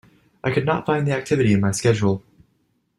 I 0.43 0.49
could 0.51 0.65
not 0.65 0.87
find 0.87 1.05
the 1.07 1.11
activity 1.11 1.53
in 1.53 1.59
my 1.61 1.69
Schedule. 1.69 2.23